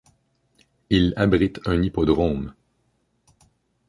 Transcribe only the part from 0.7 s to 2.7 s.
Il abrite un hippodrome.